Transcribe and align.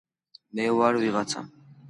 მე 0.59 0.65
ვარ 0.79 0.99
ვიღაცა 1.05 1.47